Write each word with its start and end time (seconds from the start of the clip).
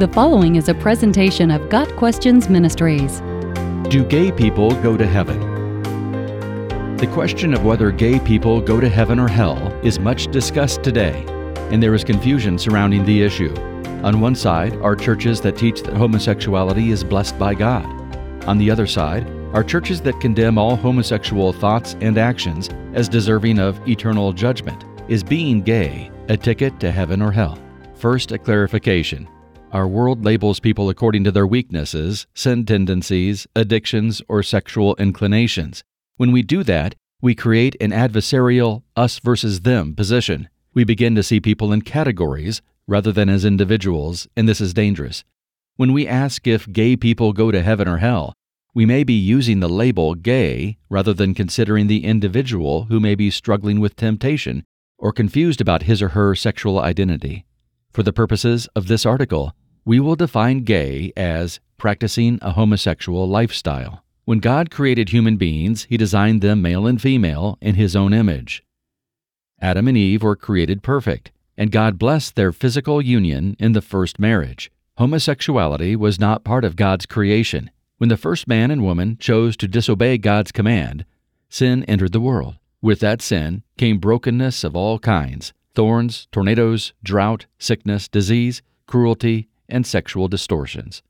The 0.00 0.08
following 0.08 0.56
is 0.56 0.70
a 0.70 0.74
presentation 0.74 1.50
of 1.50 1.68
Got 1.68 1.94
Questions 1.96 2.48
Ministries. 2.48 3.20
Do 3.90 4.02
gay 4.02 4.32
people 4.32 4.70
go 4.80 4.96
to 4.96 5.06
heaven? 5.06 5.38
The 6.96 7.06
question 7.08 7.52
of 7.52 7.66
whether 7.66 7.90
gay 7.90 8.18
people 8.18 8.62
go 8.62 8.80
to 8.80 8.88
heaven 8.88 9.18
or 9.18 9.28
hell 9.28 9.58
is 9.84 9.98
much 10.00 10.28
discussed 10.28 10.82
today, 10.82 11.22
and 11.70 11.82
there 11.82 11.94
is 11.94 12.02
confusion 12.02 12.58
surrounding 12.58 13.04
the 13.04 13.20
issue. 13.20 13.54
On 14.02 14.22
one 14.22 14.34
side 14.34 14.74
are 14.76 14.96
churches 14.96 15.38
that 15.42 15.58
teach 15.58 15.82
that 15.82 15.92
homosexuality 15.92 16.92
is 16.92 17.04
blessed 17.04 17.38
by 17.38 17.52
God. 17.52 17.84
On 18.46 18.56
the 18.56 18.70
other 18.70 18.86
side 18.86 19.28
are 19.52 19.62
churches 19.62 20.00
that 20.00 20.18
condemn 20.18 20.56
all 20.56 20.76
homosexual 20.76 21.52
thoughts 21.52 21.94
and 22.00 22.16
actions 22.16 22.70
as 22.94 23.06
deserving 23.06 23.58
of 23.58 23.86
eternal 23.86 24.32
judgment. 24.32 24.82
Is 25.08 25.22
being 25.22 25.60
gay 25.60 26.10
a 26.30 26.38
ticket 26.38 26.80
to 26.80 26.90
heaven 26.90 27.20
or 27.20 27.32
hell? 27.32 27.58
First, 27.96 28.32
a 28.32 28.38
clarification. 28.38 29.28
Our 29.72 29.86
world 29.86 30.24
labels 30.24 30.58
people 30.58 30.88
according 30.88 31.22
to 31.24 31.30
their 31.30 31.46
weaknesses, 31.46 32.26
sin 32.34 32.66
tendencies, 32.66 33.46
addictions, 33.54 34.20
or 34.26 34.42
sexual 34.42 34.96
inclinations. 34.96 35.84
When 36.16 36.32
we 36.32 36.42
do 36.42 36.64
that, 36.64 36.96
we 37.22 37.36
create 37.36 37.76
an 37.80 37.92
adversarial 37.92 38.82
us 38.96 39.20
versus 39.20 39.60
them 39.60 39.94
position. 39.94 40.48
We 40.74 40.82
begin 40.82 41.14
to 41.14 41.22
see 41.22 41.38
people 41.38 41.72
in 41.72 41.82
categories 41.82 42.62
rather 42.88 43.12
than 43.12 43.28
as 43.28 43.44
individuals, 43.44 44.26
and 44.36 44.48
this 44.48 44.60
is 44.60 44.74
dangerous. 44.74 45.22
When 45.76 45.92
we 45.92 46.04
ask 46.04 46.48
if 46.48 46.72
gay 46.72 46.96
people 46.96 47.32
go 47.32 47.52
to 47.52 47.62
heaven 47.62 47.86
or 47.86 47.98
hell, 47.98 48.34
we 48.74 48.84
may 48.84 49.04
be 49.04 49.14
using 49.14 49.60
the 49.60 49.68
label 49.68 50.16
gay 50.16 50.78
rather 50.88 51.14
than 51.14 51.32
considering 51.32 51.86
the 51.86 52.04
individual 52.04 52.84
who 52.84 52.98
may 52.98 53.14
be 53.14 53.30
struggling 53.30 53.78
with 53.78 53.94
temptation 53.94 54.64
or 54.98 55.12
confused 55.12 55.60
about 55.60 55.84
his 55.84 56.02
or 56.02 56.08
her 56.08 56.34
sexual 56.34 56.80
identity. 56.80 57.46
For 57.92 58.04
the 58.04 58.12
purposes 58.12 58.68
of 58.76 58.86
this 58.86 59.04
article, 59.04 59.52
we 59.84 60.00
will 60.00 60.16
define 60.16 60.64
gay 60.64 61.12
as 61.16 61.60
practicing 61.76 62.38
a 62.42 62.52
homosexual 62.52 63.28
lifestyle. 63.28 64.04
When 64.24 64.38
God 64.38 64.70
created 64.70 65.08
human 65.08 65.36
beings, 65.36 65.84
He 65.88 65.96
designed 65.96 66.42
them 66.42 66.62
male 66.62 66.86
and 66.86 67.00
female 67.00 67.58
in 67.60 67.74
His 67.74 67.96
own 67.96 68.12
image. 68.12 68.62
Adam 69.60 69.88
and 69.88 69.96
Eve 69.96 70.22
were 70.22 70.36
created 70.36 70.82
perfect, 70.82 71.32
and 71.56 71.70
God 71.70 71.98
blessed 71.98 72.36
their 72.36 72.52
physical 72.52 73.02
union 73.02 73.56
in 73.58 73.72
the 73.72 73.82
first 73.82 74.18
marriage. 74.18 74.70
Homosexuality 74.96 75.96
was 75.96 76.18
not 76.18 76.44
part 76.44 76.64
of 76.64 76.76
God's 76.76 77.04
creation. 77.04 77.70
When 77.98 78.08
the 78.08 78.16
first 78.16 78.48
man 78.48 78.70
and 78.70 78.82
woman 78.82 79.18
chose 79.18 79.58
to 79.58 79.68
disobey 79.68 80.16
God's 80.16 80.52
command, 80.52 81.04
sin 81.50 81.84
entered 81.84 82.12
the 82.12 82.20
world. 82.20 82.56
With 82.80 83.00
that 83.00 83.20
sin 83.20 83.62
came 83.76 83.98
brokenness 83.98 84.64
of 84.64 84.74
all 84.74 84.98
kinds 84.98 85.52
thorns, 85.74 86.28
tornadoes, 86.32 86.94
drought, 87.02 87.44
sickness, 87.58 88.08
disease, 88.08 88.62
cruelty, 88.86 89.49
and 89.70 89.86
sexual 89.86 90.28
distortions. 90.28 91.02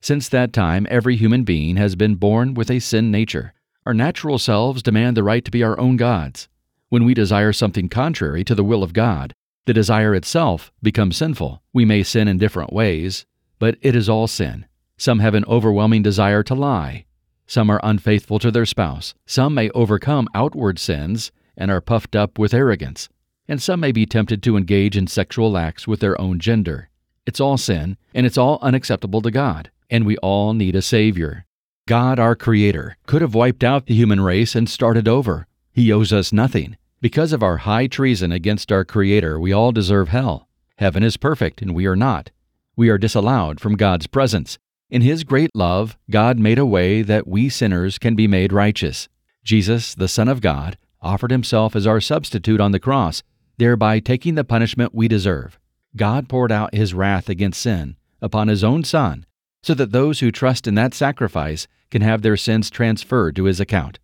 Since 0.00 0.28
that 0.28 0.52
time, 0.52 0.86
every 0.90 1.16
human 1.16 1.44
being 1.44 1.76
has 1.76 1.96
been 1.96 2.14
born 2.14 2.54
with 2.54 2.70
a 2.70 2.78
sin 2.78 3.10
nature. 3.10 3.54
Our 3.84 3.94
natural 3.94 4.38
selves 4.38 4.82
demand 4.82 5.16
the 5.16 5.22
right 5.22 5.44
to 5.44 5.50
be 5.50 5.62
our 5.62 5.78
own 5.78 5.96
gods. 5.96 6.48
When 6.88 7.04
we 7.04 7.14
desire 7.14 7.52
something 7.52 7.88
contrary 7.88 8.44
to 8.44 8.54
the 8.54 8.64
will 8.64 8.82
of 8.82 8.92
God, 8.92 9.32
the 9.64 9.74
desire 9.74 10.14
itself 10.14 10.72
becomes 10.82 11.16
sinful. 11.16 11.62
We 11.72 11.84
may 11.84 12.02
sin 12.02 12.28
in 12.28 12.38
different 12.38 12.72
ways, 12.72 13.26
but 13.58 13.76
it 13.80 13.96
is 13.96 14.08
all 14.08 14.26
sin. 14.26 14.66
Some 14.96 15.18
have 15.18 15.34
an 15.34 15.44
overwhelming 15.46 16.02
desire 16.02 16.42
to 16.44 16.54
lie. 16.54 17.06
Some 17.46 17.70
are 17.70 17.80
unfaithful 17.82 18.38
to 18.40 18.50
their 18.50 18.66
spouse. 18.66 19.14
Some 19.26 19.54
may 19.54 19.70
overcome 19.70 20.28
outward 20.34 20.78
sins 20.78 21.32
and 21.56 21.70
are 21.70 21.80
puffed 21.80 22.14
up 22.14 22.38
with 22.38 22.54
arrogance 22.54 23.08
and 23.48 23.62
some 23.62 23.80
may 23.80 23.92
be 23.92 24.06
tempted 24.06 24.42
to 24.42 24.56
engage 24.56 24.96
in 24.96 25.06
sexual 25.06 25.56
acts 25.56 25.86
with 25.86 26.00
their 26.00 26.20
own 26.20 26.38
gender. 26.38 26.88
It's 27.26 27.40
all 27.40 27.58
sin, 27.58 27.96
and 28.14 28.24
it's 28.24 28.38
all 28.38 28.58
unacceptable 28.62 29.20
to 29.22 29.30
God, 29.30 29.70
and 29.90 30.06
we 30.06 30.16
all 30.18 30.54
need 30.54 30.76
a 30.76 30.82
Savior. 30.82 31.44
God, 31.88 32.18
our 32.18 32.34
Creator, 32.34 32.96
could 33.06 33.20
have 33.20 33.34
wiped 33.34 33.64
out 33.64 33.86
the 33.86 33.94
human 33.94 34.20
race 34.20 34.54
and 34.54 34.70
started 34.70 35.08
over. 35.08 35.46
He 35.72 35.92
owes 35.92 36.12
us 36.12 36.32
nothing. 36.32 36.76
Because 37.00 37.32
of 37.32 37.42
our 37.42 37.58
high 37.58 37.86
treason 37.86 38.32
against 38.32 38.72
our 38.72 38.84
Creator, 38.84 39.38
we 39.38 39.52
all 39.52 39.72
deserve 39.72 40.08
hell. 40.08 40.48
Heaven 40.78 41.02
is 41.02 41.16
perfect, 41.16 41.60
and 41.60 41.74
we 41.74 41.86
are 41.86 41.96
not. 41.96 42.30
We 42.76 42.88
are 42.88 42.98
disallowed 42.98 43.60
from 43.60 43.76
God's 43.76 44.06
presence. 44.06 44.58
In 44.88 45.02
His 45.02 45.24
great 45.24 45.50
love, 45.54 45.96
God 46.10 46.38
made 46.38 46.58
a 46.58 46.66
way 46.66 47.02
that 47.02 47.26
we 47.26 47.48
sinners 47.48 47.98
can 47.98 48.14
be 48.14 48.26
made 48.26 48.52
righteous. 48.52 49.08
Jesus, 49.44 49.94
the 49.94 50.08
Son 50.08 50.28
of 50.28 50.40
God, 50.40 50.78
offered 51.02 51.30
Himself 51.30 51.74
as 51.74 51.86
our 51.86 52.00
substitute 52.00 52.60
on 52.60 52.72
the 52.72 52.80
cross 52.80 53.22
thereby 53.58 54.00
taking 54.00 54.34
the 54.34 54.44
punishment 54.44 54.94
we 54.94 55.08
deserve. 55.08 55.58
God 55.96 56.28
poured 56.28 56.52
out 56.52 56.74
his 56.74 56.94
wrath 56.94 57.28
against 57.28 57.60
sin 57.60 57.96
upon 58.20 58.48
his 58.48 58.62
own 58.62 58.84
Son, 58.84 59.26
so 59.62 59.74
that 59.74 59.92
those 59.92 60.20
who 60.20 60.30
trust 60.30 60.66
in 60.66 60.74
that 60.74 60.94
sacrifice 60.94 61.66
can 61.90 62.02
have 62.02 62.22
their 62.22 62.36
sins 62.36 62.70
transferred 62.70 63.36
to 63.36 63.44
his 63.44 63.60
account. 63.60 63.98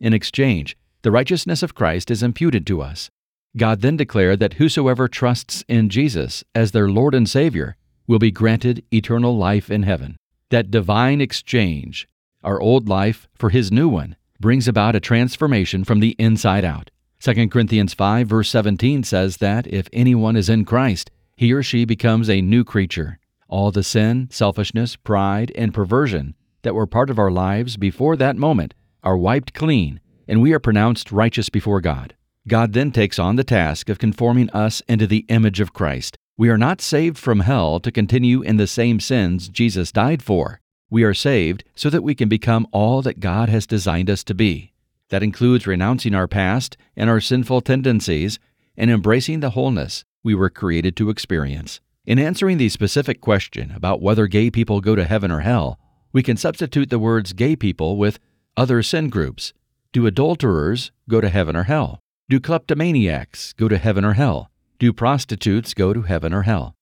In 0.00 0.12
exchange, 0.12 0.76
the 1.02 1.10
righteousness 1.10 1.62
of 1.62 1.74
Christ 1.74 2.10
is 2.10 2.22
imputed 2.22 2.66
to 2.66 2.80
us. 2.80 3.10
God 3.56 3.80
then 3.80 3.96
declared 3.96 4.40
that 4.40 4.54
whosoever 4.54 5.08
trusts 5.08 5.64
in 5.68 5.88
Jesus 5.88 6.44
as 6.54 6.70
their 6.70 6.88
Lord 6.88 7.14
and 7.14 7.28
Savior 7.28 7.76
will 8.06 8.18
be 8.18 8.30
granted 8.30 8.84
eternal 8.92 9.36
life 9.36 9.70
in 9.70 9.82
heaven. 9.82 10.16
That 10.50 10.70
divine 10.70 11.20
exchange, 11.20 12.08
our 12.42 12.60
old 12.60 12.88
life 12.88 13.28
for 13.34 13.50
his 13.50 13.70
new 13.70 13.88
one, 13.88 14.16
brings 14.40 14.66
about 14.66 14.96
a 14.96 15.00
transformation 15.00 15.84
from 15.84 16.00
the 16.00 16.16
inside 16.18 16.64
out. 16.64 16.90
2 17.20 17.48
Corinthians 17.48 17.94
5, 17.94 18.26
verse 18.26 18.48
17 18.50 19.04
says 19.04 19.36
that 19.36 19.66
if 19.66 19.88
anyone 19.92 20.34
is 20.36 20.48
in 20.48 20.64
Christ, 20.64 21.10
he 21.36 21.52
or 21.52 21.62
she 21.62 21.84
becomes 21.84 22.28
a 22.28 22.40
new 22.40 22.64
creature. 22.64 23.18
All 23.48 23.70
the 23.70 23.82
sin, 23.82 24.28
selfishness, 24.30 24.96
pride, 24.96 25.52
and 25.54 25.74
perversion 25.74 26.34
that 26.62 26.74
were 26.74 26.86
part 26.86 27.10
of 27.10 27.18
our 27.18 27.30
lives 27.30 27.76
before 27.76 28.16
that 28.16 28.36
moment 28.36 28.74
are 29.02 29.16
wiped 29.16 29.52
clean, 29.52 30.00
and 30.28 30.40
we 30.40 30.52
are 30.52 30.60
pronounced 30.60 31.12
righteous 31.12 31.48
before 31.48 31.80
God. 31.80 32.14
God 32.48 32.72
then 32.72 32.90
takes 32.92 33.18
on 33.18 33.36
the 33.36 33.44
task 33.44 33.88
of 33.88 33.98
conforming 33.98 34.50
us 34.50 34.80
into 34.88 35.06
the 35.06 35.26
image 35.28 35.60
of 35.60 35.72
Christ. 35.72 36.16
We 36.36 36.48
are 36.48 36.58
not 36.58 36.80
saved 36.80 37.18
from 37.18 37.40
hell 37.40 37.78
to 37.80 37.92
continue 37.92 38.42
in 38.42 38.56
the 38.56 38.66
same 38.66 39.00
sins 39.00 39.48
Jesus 39.48 39.92
died 39.92 40.22
for. 40.22 40.60
We 40.90 41.04
are 41.04 41.14
saved 41.14 41.64
so 41.74 41.90
that 41.90 42.02
we 42.02 42.14
can 42.14 42.28
become 42.28 42.66
all 42.72 43.02
that 43.02 43.20
God 43.20 43.48
has 43.48 43.66
designed 43.66 44.10
us 44.10 44.24
to 44.24 44.34
be. 44.34 44.72
That 45.10 45.22
includes 45.22 45.66
renouncing 45.66 46.14
our 46.14 46.28
past 46.28 46.76
and 46.96 47.10
our 47.10 47.20
sinful 47.20 47.60
tendencies 47.62 48.38
and 48.76 48.90
embracing 48.90 49.40
the 49.40 49.50
wholeness 49.50 50.04
we 50.22 50.34
were 50.34 50.50
created 50.50 50.96
to 50.96 51.10
experience. 51.10 51.80
In 52.04 52.18
answering 52.18 52.58
the 52.58 52.68
specific 52.68 53.20
question 53.20 53.72
about 53.72 54.02
whether 54.02 54.26
gay 54.26 54.50
people 54.50 54.80
go 54.80 54.94
to 54.94 55.04
heaven 55.04 55.30
or 55.30 55.40
hell, 55.40 55.78
we 56.12 56.22
can 56.22 56.36
substitute 56.36 56.90
the 56.90 56.98
words 56.98 57.32
gay 57.32 57.56
people 57.56 57.96
with 57.96 58.18
other 58.56 58.82
sin 58.82 59.08
groups. 59.08 59.52
Do 59.92 60.06
adulterers 60.06 60.90
go 61.08 61.20
to 61.20 61.28
heaven 61.28 61.56
or 61.56 61.64
hell? 61.64 62.00
Do 62.28 62.40
kleptomaniacs 62.40 63.54
go 63.56 63.68
to 63.68 63.78
heaven 63.78 64.04
or 64.04 64.14
hell? 64.14 64.50
Do 64.78 64.92
prostitutes 64.92 65.74
go 65.74 65.92
to 65.92 66.02
heaven 66.02 66.32
or 66.32 66.42
hell? 66.42 66.74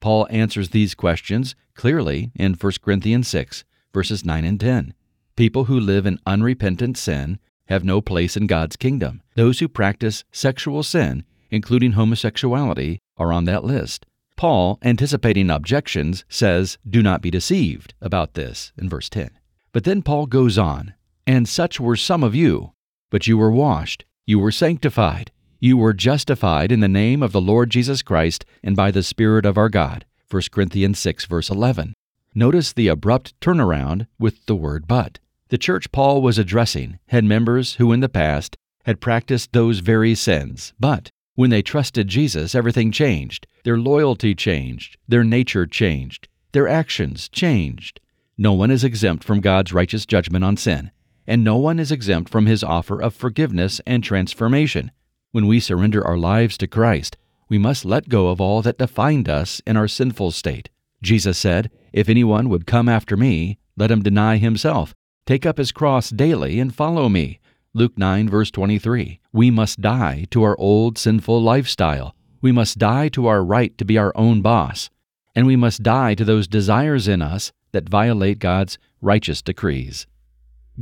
Paul 0.00 0.26
answers 0.30 0.70
these 0.70 0.94
questions 0.94 1.54
clearly 1.74 2.30
in 2.34 2.54
1 2.54 2.72
Corinthians 2.82 3.28
6, 3.28 3.64
verses 3.92 4.24
9 4.24 4.44
and 4.44 4.60
10. 4.60 4.94
People 5.36 5.64
who 5.64 5.78
live 5.78 6.06
in 6.06 6.18
unrepentant 6.26 6.96
sin 6.96 7.38
have 7.66 7.84
no 7.84 8.00
place 8.00 8.36
in 8.36 8.46
God's 8.46 8.76
kingdom. 8.76 9.22
Those 9.36 9.60
who 9.60 9.68
practice 9.68 10.24
sexual 10.32 10.82
sin, 10.82 11.24
including 11.50 11.92
homosexuality, 11.92 12.98
are 13.16 13.32
on 13.32 13.44
that 13.44 13.64
list. 13.64 14.06
Paul, 14.36 14.78
anticipating 14.82 15.50
objections, 15.50 16.24
says, 16.28 16.78
Do 16.88 17.02
not 17.02 17.22
be 17.22 17.30
deceived 17.30 17.94
about 18.00 18.34
this 18.34 18.72
in 18.78 18.88
verse 18.88 19.08
10. 19.08 19.30
But 19.72 19.84
then 19.84 20.02
Paul 20.02 20.26
goes 20.26 20.56
on, 20.56 20.94
And 21.26 21.48
such 21.48 21.80
were 21.80 21.96
some 21.96 22.22
of 22.22 22.34
you, 22.34 22.72
but 23.10 23.26
you 23.26 23.36
were 23.36 23.50
washed, 23.50 24.04
you 24.26 24.38
were 24.38 24.52
sanctified, 24.52 25.32
you 25.60 25.76
were 25.76 25.92
justified 25.92 26.70
in 26.70 26.80
the 26.80 26.88
name 26.88 27.22
of 27.22 27.32
the 27.32 27.40
Lord 27.40 27.70
Jesus 27.70 28.00
Christ 28.02 28.44
and 28.62 28.76
by 28.76 28.92
the 28.92 29.02
Spirit 29.02 29.44
of 29.44 29.58
our 29.58 29.68
God. 29.68 30.04
1 30.30 30.42
Corinthians 30.52 30.98
6, 31.00 31.24
verse 31.24 31.50
11. 31.50 31.94
Notice 32.34 32.72
the 32.72 32.86
abrupt 32.86 33.38
turnaround 33.40 34.06
with 34.20 34.46
the 34.46 34.54
word 34.54 34.86
but. 34.86 35.18
The 35.48 35.58
church 35.58 35.90
Paul 35.90 36.22
was 36.22 36.38
addressing 36.38 36.98
had 37.08 37.24
members 37.24 37.74
who 37.74 37.92
in 37.92 38.00
the 38.00 38.08
past 38.08 38.56
had 38.84 39.00
practiced 39.00 39.52
those 39.52 39.80
very 39.80 40.14
sins, 40.14 40.74
but 40.78 41.10
when 41.38 41.50
they 41.50 41.62
trusted 41.62 42.08
Jesus, 42.08 42.52
everything 42.52 42.90
changed. 42.90 43.46
Their 43.62 43.78
loyalty 43.78 44.34
changed, 44.34 44.96
their 45.06 45.22
nature 45.22 45.68
changed, 45.68 46.26
their 46.50 46.66
actions 46.66 47.28
changed. 47.28 48.00
No 48.36 48.54
one 48.54 48.72
is 48.72 48.82
exempt 48.82 49.22
from 49.22 49.38
God's 49.40 49.72
righteous 49.72 50.04
judgment 50.04 50.44
on 50.44 50.56
sin, 50.56 50.90
and 51.28 51.44
no 51.44 51.56
one 51.56 51.78
is 51.78 51.92
exempt 51.92 52.28
from 52.28 52.46
his 52.46 52.64
offer 52.64 53.00
of 53.00 53.14
forgiveness 53.14 53.80
and 53.86 54.02
transformation. 54.02 54.90
When 55.30 55.46
we 55.46 55.60
surrender 55.60 56.04
our 56.04 56.18
lives 56.18 56.58
to 56.58 56.66
Christ, 56.66 57.16
we 57.48 57.56
must 57.56 57.84
let 57.84 58.08
go 58.08 58.30
of 58.30 58.40
all 58.40 58.60
that 58.62 58.78
defined 58.78 59.28
us 59.28 59.62
in 59.64 59.76
our 59.76 59.86
sinful 59.86 60.32
state. 60.32 60.70
Jesus 61.02 61.38
said, 61.38 61.70
If 61.92 62.08
anyone 62.08 62.48
would 62.48 62.66
come 62.66 62.88
after 62.88 63.16
me, 63.16 63.60
let 63.76 63.92
him 63.92 64.02
deny 64.02 64.38
himself 64.38 64.92
Take 65.28 65.44
up 65.44 65.58
his 65.58 65.72
cross 65.72 66.08
daily 66.08 66.58
and 66.58 66.74
follow 66.74 67.10
me. 67.10 67.38
Luke 67.74 67.96
9, 67.98 68.28
verse 68.28 68.50
23. 68.50 69.20
We 69.32 69.50
must 69.50 69.80
die 69.80 70.26
to 70.30 70.42
our 70.42 70.58
old 70.58 70.98
sinful 70.98 71.40
lifestyle. 71.42 72.14
We 72.40 72.50
must 72.52 72.78
die 72.78 73.08
to 73.10 73.26
our 73.26 73.44
right 73.44 73.76
to 73.78 73.84
be 73.84 73.98
our 73.98 74.12
own 74.16 74.42
boss. 74.42 74.90
and 75.36 75.46
we 75.46 75.54
must 75.54 75.84
die 75.84 76.14
to 76.16 76.24
those 76.24 76.48
desires 76.48 77.06
in 77.06 77.22
us 77.22 77.52
that 77.72 77.88
violate 77.88 78.40
God's 78.40 78.76
righteous 79.00 79.40
decrees. 79.40 80.04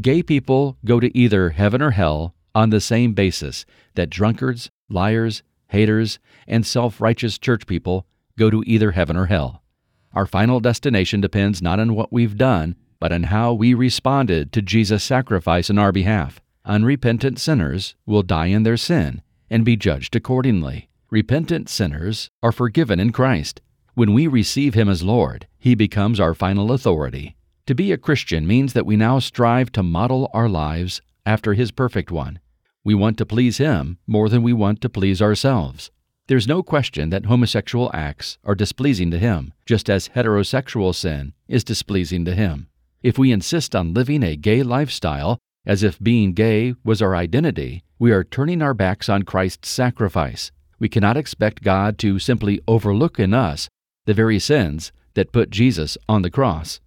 Gay 0.00 0.23
people 0.23 0.79
go 0.85 0.99
to 0.99 1.15
either 1.19 1.50
heaven 1.50 1.83
or 1.83 1.91
hell 1.91 2.35
on 2.55 2.71
the 2.71 2.81
same 2.81 3.12
basis 3.12 3.67
that 3.97 4.09
drunkards, 4.09 4.71
liars, 4.88 5.43
haters, 5.69 6.19
and 6.47 6.65
self 6.65 7.03
righteous 7.03 7.37
church 7.38 7.67
people 7.67 8.06
go 8.38 8.49
to 8.49 8.62
either 8.67 8.93
heaven 8.93 9.15
or 9.17 9.27
hell. 9.27 9.62
Our 10.15 10.25
final 10.25 10.61
destination 10.61 11.21
depends 11.21 11.61
not 11.61 11.79
on 11.79 11.94
what 11.94 12.11
we've 12.12 12.38
done, 12.38 12.77
but 12.99 13.12
on 13.12 13.25
how 13.25 13.53
we 13.53 13.75
responded 13.75 14.53
to 14.53 14.62
Jesus' 14.62 15.05
sacrifice 15.05 15.69
in 15.69 15.79
our 15.79 15.93
behalf. 15.93 16.41
Unrepentant 16.66 17.38
sinners 17.38 17.94
will 18.06 18.24
die 18.24 18.46
in 18.46 18.64
their 18.64 18.76
sin 18.76 19.22
and 19.48 19.64
be 19.64 19.76
judged 19.76 20.16
accordingly. 20.16 20.88
Repentant 21.10 21.68
sinners 21.68 22.28
are 22.42 22.50
forgiven 22.50 22.98
in 22.98 23.12
Christ. 23.12 23.60
When 23.94 24.12
we 24.12 24.26
receive 24.26 24.74
Him 24.74 24.88
as 24.88 25.04
Lord, 25.04 25.46
He 25.60 25.76
becomes 25.76 26.18
our 26.18 26.34
final 26.34 26.72
authority. 26.72 27.36
To 27.66 27.74
be 27.76 27.92
a 27.92 27.96
Christian 27.96 28.48
means 28.48 28.72
that 28.72 28.84
we 28.84 28.96
now 28.96 29.20
strive 29.20 29.70
to 29.72 29.84
model 29.84 30.28
our 30.34 30.48
lives 30.48 31.00
after 31.24 31.54
His 31.54 31.70
perfect 31.70 32.10
one. 32.10 32.40
We 32.82 32.96
want 32.96 33.16
to 33.18 33.26
please 33.26 33.58
Him 33.58 33.98
more 34.04 34.28
than 34.28 34.42
we 34.42 34.52
want 34.52 34.80
to 34.80 34.88
please 34.88 35.22
ourselves. 35.22 35.92
There's 36.26 36.48
no 36.48 36.64
question 36.64 37.10
that 37.10 37.26
homosexual 37.26 37.92
acts 37.94 38.38
are 38.42 38.56
displeasing 38.56 39.12
to 39.12 39.20
Him, 39.20 39.52
just 39.66 39.88
as 39.88 40.08
heterosexual 40.08 40.92
sin 40.92 41.32
is 41.46 41.62
displeasing 41.62 42.24
to 42.24 42.34
Him. 42.34 42.66
If 43.04 43.18
we 43.18 43.30
insist 43.30 43.76
on 43.76 43.94
living 43.94 44.24
a 44.24 44.34
gay 44.34 44.64
lifestyle 44.64 45.38
as 45.66 45.82
if 45.82 45.98
being 45.98 46.32
gay 46.32 46.74
was 46.84 47.02
our 47.02 47.16
identity, 47.16 47.82
we 47.98 48.12
are 48.12 48.24
turning 48.24 48.62
our 48.62 48.74
backs 48.74 49.08
on 49.08 49.24
Christ's 49.24 49.68
sacrifice. 49.68 50.52
We 50.78 50.88
cannot 50.88 51.16
expect 51.16 51.62
God 51.62 51.98
to 51.98 52.18
simply 52.18 52.60
overlook 52.68 53.18
in 53.18 53.34
us 53.34 53.68
the 54.04 54.14
very 54.14 54.38
sins 54.38 54.92
that 55.14 55.32
put 55.32 55.50
Jesus 55.50 55.98
on 56.08 56.22
the 56.22 56.30
cross. 56.30 56.80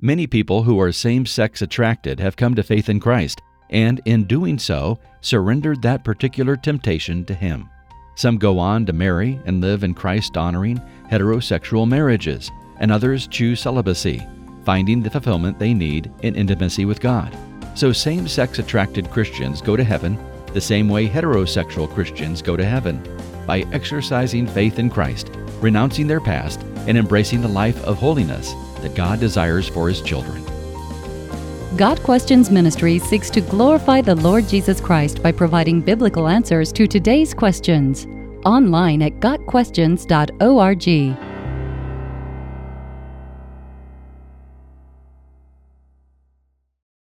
Many 0.00 0.26
people 0.26 0.64
who 0.64 0.78
are 0.80 0.92
same 0.92 1.26
sex 1.26 1.62
attracted 1.62 2.20
have 2.20 2.36
come 2.36 2.54
to 2.54 2.62
faith 2.62 2.88
in 2.88 3.00
Christ, 3.00 3.40
and 3.70 4.00
in 4.04 4.24
doing 4.24 4.58
so, 4.58 4.98
surrendered 5.20 5.82
that 5.82 6.04
particular 6.04 6.56
temptation 6.56 7.24
to 7.24 7.34
Him. 7.34 7.68
Some 8.14 8.36
go 8.36 8.58
on 8.58 8.84
to 8.86 8.92
marry 8.92 9.40
and 9.46 9.60
live 9.60 9.84
in 9.84 9.94
Christ 9.94 10.36
honoring 10.36 10.80
heterosexual 11.10 11.88
marriages, 11.88 12.50
and 12.80 12.92
others 12.92 13.26
choose 13.28 13.60
celibacy, 13.60 14.26
finding 14.64 15.02
the 15.02 15.10
fulfillment 15.10 15.58
they 15.58 15.72
need 15.72 16.12
in 16.22 16.34
intimacy 16.34 16.84
with 16.84 17.00
God. 17.00 17.36
So, 17.78 17.92
same 17.92 18.26
sex 18.26 18.58
attracted 18.58 19.08
Christians 19.08 19.62
go 19.62 19.76
to 19.76 19.84
heaven 19.84 20.18
the 20.52 20.60
same 20.60 20.88
way 20.88 21.08
heterosexual 21.08 21.88
Christians 21.88 22.42
go 22.42 22.56
to 22.56 22.64
heaven 22.64 23.00
by 23.46 23.60
exercising 23.72 24.48
faith 24.48 24.80
in 24.80 24.90
Christ, 24.90 25.30
renouncing 25.60 26.08
their 26.08 26.20
past, 26.20 26.60
and 26.88 26.98
embracing 26.98 27.40
the 27.40 27.46
life 27.46 27.80
of 27.84 27.96
holiness 27.96 28.52
that 28.80 28.96
God 28.96 29.20
desires 29.20 29.68
for 29.68 29.88
His 29.88 30.02
children. 30.02 30.44
Got 31.76 32.02
Questions 32.02 32.50
Ministry 32.50 32.98
seeks 32.98 33.30
to 33.30 33.40
glorify 33.40 34.00
the 34.00 34.16
Lord 34.16 34.48
Jesus 34.48 34.80
Christ 34.80 35.22
by 35.22 35.30
providing 35.30 35.80
biblical 35.80 36.26
answers 36.26 36.72
to 36.72 36.88
today's 36.88 37.32
questions. 37.32 38.08
Online 38.44 39.02
at 39.02 39.20
GotQuestions.org. 39.20 41.27